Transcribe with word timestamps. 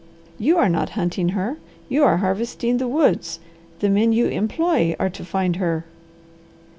"You 0.39 0.57
are 0.57 0.67
not 0.67 0.89
hunting 0.97 1.29
her. 1.29 1.57
You 1.87 2.03
are 2.05 2.17
harvesting 2.17 2.77
the 2.79 2.87
woods. 2.87 3.39
The 3.81 3.89
men 3.91 4.11
you 4.13 4.25
employ 4.29 4.95
are 4.99 5.11
to 5.11 5.23
find 5.23 5.57
her." 5.57 5.85